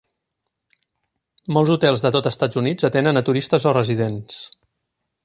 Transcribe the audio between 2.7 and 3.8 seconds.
atenen a turistes o